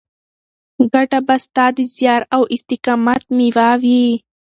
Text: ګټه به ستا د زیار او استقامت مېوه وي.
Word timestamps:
ګټه 0.93 1.19
به 1.27 1.35
ستا 1.43 1.65
د 1.77 1.79
زیار 1.95 2.21
او 2.35 2.41
استقامت 2.55 3.21
مېوه 3.35 3.69
وي. 3.81 4.05